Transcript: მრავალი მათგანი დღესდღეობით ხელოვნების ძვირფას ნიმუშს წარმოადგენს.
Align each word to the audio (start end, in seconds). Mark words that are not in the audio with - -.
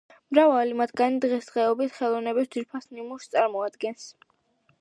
მრავალი 0.35 0.71
მათგანი 0.79 1.19
დღესდღეობით 1.25 1.93
ხელოვნების 1.99 2.51
ძვირფას 2.57 2.91
ნიმუშს 2.99 3.33
წარმოადგენს. 3.37 4.13